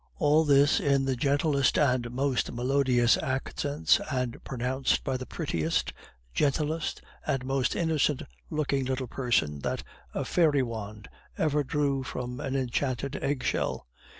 [0.17, 5.93] All this in the gentlest and most melodious accents, and pronounced by the prettiest,
[6.33, 9.83] gentlest, and most innocent looking little person that
[10.15, 13.85] a fairy wand ever drew from an enchanted eggshell.